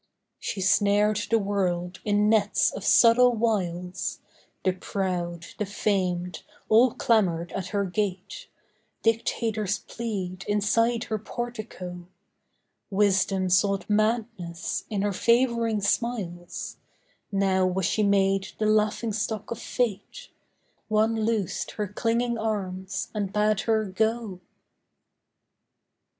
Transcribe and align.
She 0.39 0.61
snared 0.61 1.17
the 1.29 1.37
world 1.37 1.99
in 2.03 2.27
nets 2.27 2.71
of 2.71 2.83
subtle 2.83 3.33
wiles: 3.33 4.19
The 4.63 4.71
proud, 4.73 5.45
the 5.59 5.65
famed, 5.67 6.41
all 6.69 6.95
clamoured 6.95 7.51
at 7.51 7.67
her 7.67 7.85
gate; 7.85 8.47
Dictators 9.03 9.77
plead, 9.87 10.43
inside 10.47 11.03
her 11.03 11.19
portico; 11.19 12.07
Wisdom 12.89 13.47
sought 13.49 13.87
madness, 13.87 14.85
in 14.89 15.03
her 15.03 15.13
favouring 15.13 15.81
smiles; 15.81 16.77
Now 17.31 17.67
was 17.67 17.85
she 17.85 18.01
made 18.01 18.53
the 18.57 18.65
laughing 18.65 19.13
stock 19.13 19.51
of 19.51 19.59
fate: 19.59 20.29
One 20.87 21.15
loosed 21.15 21.73
her 21.73 21.87
clinging 21.87 22.39
arms, 22.39 23.09
and 23.13 23.31
bade 23.31 23.59
her 23.69 23.85
go. 23.85 24.39